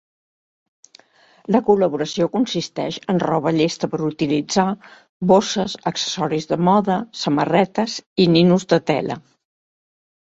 La 1.55 1.59
col·laboració 1.65 2.27
consisteix 2.37 2.95
en 3.13 3.19
roba 3.23 3.53
llesta 3.57 3.89
per 3.91 3.99
utilitzar, 4.07 4.65
bosses, 5.33 5.75
accessoris 5.91 6.49
de 6.53 6.59
moda, 6.69 6.95
samarretes 7.25 7.99
i 8.25 8.27
ninos 8.39 8.67
de 8.75 8.81
tela. 8.93 9.19